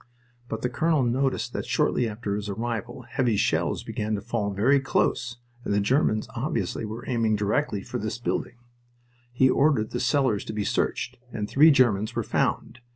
[0.49, 4.79] But the colonel noticed that shortly after his arrival heavy shells began to fall very
[4.79, 8.55] close and the Germans obviously were aiming directly for this building.
[9.31, 12.79] He ordered the cellars to be searched, and three Germans were found.